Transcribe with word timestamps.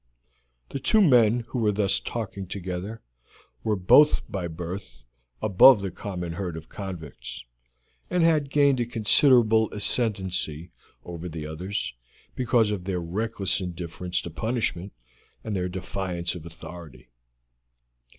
The 0.69 0.79
two 0.79 0.99
men 0.99 1.41
who 1.49 1.59
were 1.59 1.71
thus 1.71 1.99
talking 1.99 2.47
together 2.47 3.03
were 3.63 3.75
both 3.75 4.27
by 4.27 4.47
birth 4.47 5.05
above 5.43 5.83
the 5.83 5.91
common 5.91 6.33
herd 6.33 6.57
of 6.57 6.69
convicts, 6.69 7.45
and 8.09 8.23
had 8.23 8.49
gained 8.49 8.79
a 8.79 8.87
considerable 8.87 9.71
ascendency 9.71 10.71
over 11.05 11.29
the 11.29 11.45
others 11.45 11.93
because 12.33 12.71
of 12.71 12.85
their 12.85 12.99
reckless 12.99 13.61
indifference 13.61 14.21
to 14.23 14.31
punishment 14.31 14.91
and 15.43 15.55
their 15.55 15.69
defiance 15.69 16.33
of 16.33 16.47
authority. 16.47 17.09